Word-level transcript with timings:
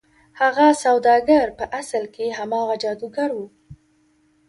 هغه 0.41 0.67
سوداګر 0.83 1.45
په 1.59 1.65
اصل 1.81 2.03
کې 2.15 2.27
هماغه 2.39 2.75
جادوګر 2.83 3.29
و. 3.37 3.39